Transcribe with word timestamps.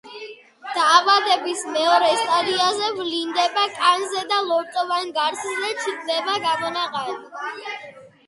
დაავადების 0.75 1.59
მეორე 1.73 2.07
სტადიაზე 2.21 2.87
ვლინდება 2.95 3.65
კანზე 3.75 4.23
და 4.31 4.39
ლორწოვან 4.47 5.13
გარსზე 5.19 5.69
ჩნდება 5.83 6.39
გამონაყარი. 6.47 7.77